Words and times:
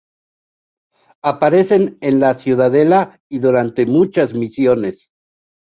Aparecen 1.21 1.99
en 2.01 2.19
la 2.19 2.33
ciudadela 2.33 3.21
y 3.29 3.37
durante 3.37 3.85
muchas 3.85 4.33
misiones. 4.33 5.11